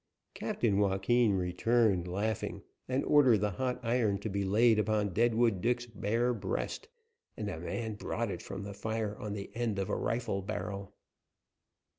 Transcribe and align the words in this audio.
Captain 0.33 0.79
Joaquin 0.79 1.33
returned 1.33 2.07
laughing, 2.07 2.63
and 2.87 3.05
ordered 3.05 3.37
the 3.41 3.51
hot 3.51 3.79
iron 3.83 4.17
to 4.17 4.29
be 4.29 4.43
laid 4.43 4.79
upon 4.79 5.09
Deadwood 5.13 5.61
Dick's 5.61 5.85
bare 5.85 6.33
breast, 6.33 6.87
and 7.37 7.47
a 7.51 7.59
man 7.59 7.93
brought 7.93 8.31
it 8.31 8.41
from 8.41 8.63
the 8.63 8.73
fire 8.73 9.15
on 9.19 9.33
the 9.33 9.51
end 9.55 9.77
of 9.77 9.91
a 9.91 9.95
rifle 9.95 10.41
barrel. 10.41 10.95